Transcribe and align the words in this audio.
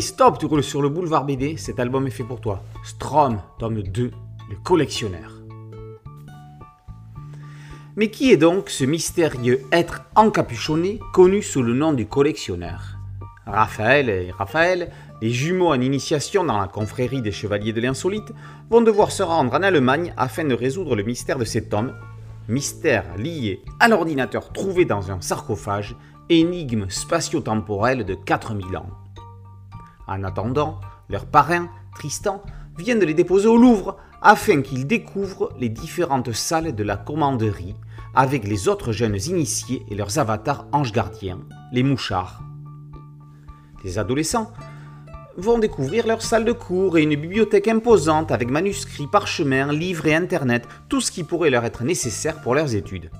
Stop, 0.00 0.38
tu 0.38 0.46
roules 0.46 0.62
sur 0.62 0.80
le 0.80 0.88
boulevard 0.88 1.24
BD, 1.24 1.56
cet 1.56 1.78
album 1.78 2.06
est 2.06 2.10
fait 2.10 2.24
pour 2.24 2.40
toi. 2.40 2.62
Strom, 2.82 3.40
tome 3.58 3.82
2, 3.82 4.10
le 4.50 4.56
collectionneur. 4.62 5.42
Mais 7.96 8.08
qui 8.08 8.32
est 8.32 8.36
donc 8.36 8.70
ce 8.70 8.84
mystérieux 8.84 9.60
être 9.70 10.02
encapuchonné 10.14 10.98
connu 11.12 11.42
sous 11.42 11.62
le 11.62 11.74
nom 11.74 11.92
du 11.92 12.06
collectionneur? 12.06 12.96
Raphaël 13.46 14.08
et 14.08 14.30
Raphaël, 14.30 14.90
les 15.20 15.30
jumeaux 15.30 15.68
en 15.68 15.80
initiation 15.80 16.44
dans 16.44 16.58
la 16.58 16.68
confrérie 16.68 17.20
des 17.20 17.32
chevaliers 17.32 17.72
de 17.72 17.80
l'insolite, 17.80 18.32
vont 18.70 18.80
devoir 18.80 19.10
se 19.10 19.22
rendre 19.22 19.52
en 19.52 19.62
Allemagne 19.62 20.14
afin 20.16 20.44
de 20.44 20.54
résoudre 20.54 20.96
le 20.96 21.02
mystère 21.02 21.38
de 21.38 21.44
cet 21.44 21.74
homme, 21.74 21.94
mystère 22.48 23.04
lié 23.18 23.62
à 23.78 23.88
l'ordinateur 23.88 24.52
trouvé 24.52 24.84
dans 24.84 25.10
un 25.10 25.20
sarcophage, 25.20 25.96
énigme 26.30 26.88
spatio-temporelle 26.88 28.06
de 28.06 28.14
4000 28.14 28.76
ans. 28.76 29.01
En 30.06 30.24
attendant, 30.24 30.80
leur 31.08 31.26
parrain, 31.26 31.68
Tristan, 31.94 32.42
vient 32.78 32.96
de 32.96 33.04
les 33.04 33.14
déposer 33.14 33.48
au 33.48 33.56
Louvre 33.56 33.96
afin 34.20 34.62
qu'ils 34.62 34.86
découvrent 34.86 35.52
les 35.58 35.68
différentes 35.68 36.32
salles 36.32 36.74
de 36.74 36.84
la 36.84 36.96
commanderie 36.96 37.74
avec 38.14 38.46
les 38.46 38.68
autres 38.68 38.92
jeunes 38.92 39.18
initiés 39.26 39.84
et 39.88 39.94
leurs 39.94 40.18
avatars 40.18 40.66
anges 40.72 40.92
gardiens, 40.92 41.40
les 41.72 41.82
mouchards. 41.82 42.42
Les 43.84 43.98
adolescents 43.98 44.52
vont 45.36 45.58
découvrir 45.58 46.06
leur 46.06 46.22
salle 46.22 46.44
de 46.44 46.52
cours 46.52 46.98
et 46.98 47.02
une 47.02 47.16
bibliothèque 47.16 47.68
imposante 47.68 48.30
avec 48.30 48.50
manuscrits, 48.50 49.06
parchemins, 49.06 49.72
livres 49.72 50.06
et 50.06 50.14
internet, 50.14 50.68
tout 50.88 51.00
ce 51.00 51.10
qui 51.10 51.24
pourrait 51.24 51.50
leur 51.50 51.64
être 51.64 51.84
nécessaire 51.84 52.42
pour 52.42 52.54
leurs 52.54 52.74
études. 52.74 53.10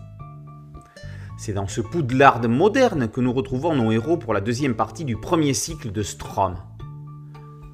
C'est 1.39 1.55
dans 1.55 1.67
ce 1.67 1.81
poudlard 1.81 2.47
moderne 2.49 3.09
que 3.09 3.21
nous 3.21 3.33
retrouvons 3.33 3.75
nos 3.75 3.91
héros 3.91 4.17
pour 4.17 4.35
la 4.35 4.41
deuxième 4.41 4.75
partie 4.75 5.05
du 5.05 5.17
premier 5.17 5.55
cycle 5.55 5.91
de 5.91 6.03
Strom. 6.03 6.57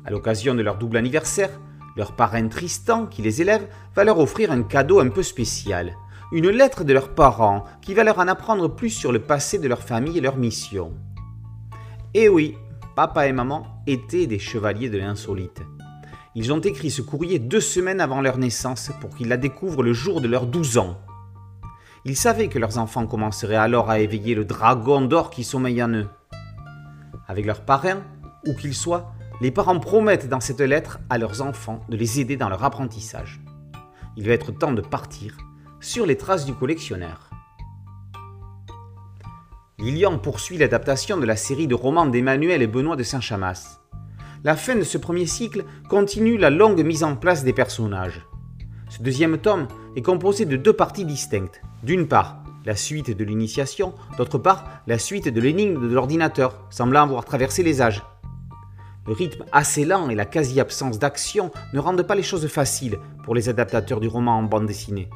À 0.09 0.11
l'occasion 0.11 0.55
de 0.55 0.63
leur 0.63 0.79
double 0.79 0.97
anniversaire, 0.97 1.51
leur 1.95 2.17
parrain 2.17 2.49
Tristan, 2.49 3.05
qui 3.05 3.21
les 3.21 3.43
élève, 3.43 3.69
va 3.95 4.05
leur 4.05 4.19
offrir 4.19 4.51
un 4.51 4.63
cadeau 4.63 5.01
un 5.01 5.11
peu 5.11 5.23
spécial. 5.23 5.93
Une 6.33 6.49
lettre 6.49 6.83
de 6.83 6.95
leurs 6.95 7.15
parents 7.15 7.65
qui 7.83 7.93
va 7.93 8.05
leur 8.05 8.19
en 8.19 8.27
apprendre 8.27 8.75
plus 8.75 8.89
sur 8.89 9.13
le 9.13 9.19
passé 9.19 9.59
de 9.59 9.69
leur 9.69 9.83
famille 9.83 10.17
et 10.17 10.23
leur 10.23 10.39
mission. 10.39 10.95
Eh 12.15 12.31
oui, 12.31 12.57
papa 12.97 13.27
et 13.27 13.35
maman 13.35 13.67
étaient 13.87 14.27
des 14.27 14.39
chevaliers 14.39 14.89
de 14.89 14.97
l'insolite. 14.97 15.61
Ils 16.35 16.55
ont 16.55 16.61
écrit 16.61 16.91
ce 16.91 17.03
courrier 17.03 17.39
deux 17.39 17.61
semaines 17.61 18.01
avant 18.01 18.23
leur 18.23 18.39
naissance 18.39 18.91
pour 19.03 19.11
qu'ils 19.11 19.29
la 19.29 19.37
découvrent 19.37 19.83
le 19.83 19.93
jour 19.93 20.23
de 20.23 20.29
leurs 20.29 20.47
12 20.47 20.79
ans. 20.79 20.97
Ils 22.07 22.17
savaient 22.17 22.49
que 22.49 22.59
leurs 22.59 22.79
enfants 22.79 23.07
commenceraient 23.07 23.57
alors 23.57 23.91
à 23.91 24.01
éveiller 24.01 24.35
le 24.35 24.47
dragon 24.47 25.03
d'or 25.03 25.29
qui 25.29 25.45
sommeille 25.45 25.83
en 25.83 25.91
eux. 25.91 26.09
Avec 27.27 27.45
leurs 27.45 27.61
parrain, 27.61 27.99
où 28.47 28.55
qu'ils 28.55 28.75
soient, 28.75 29.13
les 29.41 29.51
parents 29.51 29.79
promettent 29.79 30.29
dans 30.29 30.41
cette 30.41 30.61
lettre 30.61 30.99
à 31.11 31.19
leurs 31.19 31.43
enfants 31.43 31.81
de 31.89 31.97
les 31.97 32.21
aider 32.21 32.37
dans 32.37 32.49
leur 32.49 32.65
apprentissage. 32.65 33.41
Il 34.17 34.27
va 34.27 34.33
être 34.33 34.51
temps 34.51 34.73
de 34.73 34.81
partir 34.81 35.37
sur 35.81 36.07
les 36.07 36.17
traces 36.17 36.45
du 36.45 36.55
collectionneur. 36.55 37.31
Lilian 39.79 40.19
poursuit 40.19 40.59
l'adaptation 40.59 41.19
de 41.19 41.27
la 41.27 41.37
série 41.37 41.69
de 41.69 41.75
romans 41.75 42.07
d'Emmanuel 42.07 42.63
et 42.63 42.67
Benoît 42.67 42.97
de 42.97 43.05
Saint-Chamas. 43.05 43.79
La 44.43 44.57
fin 44.57 44.75
de 44.75 44.83
ce 44.83 44.99
premier 44.99 45.27
cycle 45.27 45.65
continue 45.89 46.37
la 46.37 46.51
longue 46.51 46.85
mise 46.85 47.05
en 47.05 47.15
place 47.15 47.45
des 47.45 47.53
personnages. 47.53 48.27
Ce 48.89 49.03
deuxième 49.03 49.39
tome 49.39 49.69
est 49.95 50.03
composé 50.03 50.47
de 50.47 50.57
deux 50.57 50.73
parties 50.73 51.05
distinctes. 51.05 51.61
D'une 51.85 52.09
part, 52.09 52.43
la 52.65 52.75
suite 52.75 53.17
de 53.17 53.25
l'initiation, 53.25 53.95
d'autre 54.17 54.39
part, 54.39 54.83
la 54.89 54.99
suite 54.99 55.29
de 55.29 55.41
l'énigme 55.41 55.89
de 55.89 55.95
l'ordinateur, 55.95 56.67
semblant 56.71 57.05
avoir 57.05 57.25
traversé 57.25 57.63
les 57.63 57.81
âges. 57.81 58.03
Le 59.09 59.15
rythme 59.15 59.47
assez 59.53 59.87
lent 59.87 60.11
et 60.11 60.15
la 60.15 60.27
quasi-absence 60.27 60.99
d'action 60.99 61.51
ne 61.73 61.81
rendent 61.81 62.03
pas 62.03 62.15
les 62.15 62.23
choses 62.23 62.47
faciles 62.47 62.99
pour 63.25 63.35
les 63.35 63.49
adaptateurs 63.49 64.01
du 64.01 64.07
roman 64.07 64.37
en 64.37 64.43
bande 64.43 64.67
dessinée. 64.67 65.09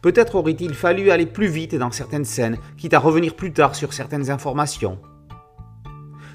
Peut-être 0.00 0.34
aurait-il 0.34 0.74
fallu 0.74 1.12
aller 1.12 1.26
plus 1.26 1.46
vite 1.46 1.76
dans 1.76 1.92
certaines 1.92 2.24
scènes, 2.24 2.58
quitte 2.76 2.94
à 2.94 2.98
revenir 2.98 3.36
plus 3.36 3.52
tard 3.52 3.76
sur 3.76 3.92
certaines 3.92 4.28
informations. 4.28 4.98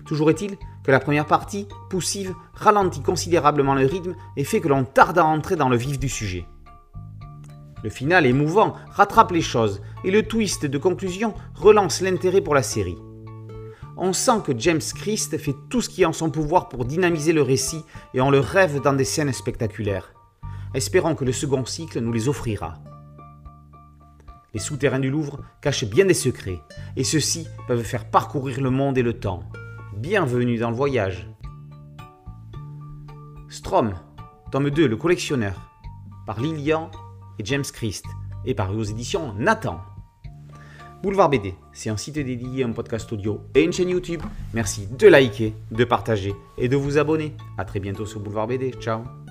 Toujours 0.06 0.30
est-il 0.30 0.56
que 0.86 0.92
la 0.92 1.02
première 1.02 1.26
partie, 1.26 1.68
poussive, 1.90 2.34
ralentit 2.54 3.02
considérablement 3.02 3.76
le 3.76 3.86
rythme 3.86 4.16
et 4.38 4.46
fait 4.46 4.62
que 4.62 4.70
l'on 4.70 4.86
tarde 4.86 5.18
à 5.18 5.26
entrer 5.26 5.58
dans 5.58 5.68
le 5.68 5.76
vif 5.76 6.00
du 6.00 6.08
sujet. 6.08 6.46
Le 7.84 7.90
final 7.90 8.26
émouvant 8.26 8.76
rattrape 8.92 9.32
les 9.32 9.42
choses 9.42 9.82
et 10.06 10.12
le 10.12 10.24
twist 10.24 10.66
de 10.66 10.78
conclusion 10.78 11.34
relance 11.54 12.00
l'intérêt 12.00 12.40
pour 12.40 12.56
la 12.56 12.64
série 12.64 12.98
on 13.98 14.14
sent 14.14 14.42
que 14.46 14.58
James 14.58 14.82
Christ 14.96 15.38
fait 15.38 15.56
tout 15.70 15.82
ce 15.82 15.90
qui 15.90 16.04
est 16.04 16.06
en 16.06 16.14
son 16.14 16.30
pouvoir 16.30 16.70
pour 16.70 16.86
dynamiser 16.86 17.34
le 17.34 17.42
récit 17.42 17.84
et 18.14 18.22
on 18.22 18.30
le 18.30 18.40
rêve 18.40 18.82
dans 18.82 18.94
des 18.94 19.06
scènes 19.06 19.34
spectaculaires. 19.34 20.14
Espérons 20.74 21.16
que 21.16 21.26
le 21.26 21.32
second 21.32 21.66
cycle 21.66 22.00
nous 22.00 22.12
les 22.12 22.30
offrira. 22.30 22.76
Les 24.54 24.60
souterrains 24.60 25.00
du 25.00 25.10
Louvre 25.10 25.40
cachent 25.62 25.86
bien 25.86 26.06
des 26.06 26.14
secrets, 26.14 26.60
et 26.96 27.04
ceux-ci 27.04 27.48
peuvent 27.68 27.84
faire 27.84 28.10
parcourir 28.10 28.62
le 28.62 28.70
monde 28.70 28.98
et 28.98 29.04
le 29.04 29.20
temps. 29.20 29.44
Bienvenue 29.96 30.58
dans 30.58 30.70
le 30.70 30.76
voyage. 30.76 31.28
Strom, 33.50 33.94
tome 34.52 34.70
2, 34.70 34.88
le 34.88 34.98
collectionneur, 34.98 35.72
par 36.26 36.40
Lilian 36.40 36.92
et 37.40 37.46
James 37.46 37.64
Christ, 37.64 38.06
et 38.46 38.54
par 38.54 38.76
aux 38.76 38.84
éditions 38.84 39.34
Nathan. 39.34 39.80
Boulevard 41.04 41.30
BD, 41.30 41.54
c'est 41.74 41.90
un 41.90 41.98
site 41.98 42.16
dédié 42.16 42.64
à 42.64 42.68
un 42.68 42.72
podcast 42.72 43.12
audio 43.12 43.42
et 43.54 43.62
une 43.62 43.74
chaîne 43.74 43.90
YouTube. 43.90 44.22
Merci 44.54 44.88
de 44.88 45.08
liker, 45.08 45.54
de 45.72 45.84
partager 45.84 46.34
et 46.58 46.68
de 46.68 46.76
vous 46.76 46.98
abonner. 46.98 47.34
A 47.58 47.66
très 47.66 47.80
bientôt 47.80 48.06
sur 48.06 48.20
Boulevard 48.20 48.48
BD. 48.48 48.72
Ciao 48.80 49.27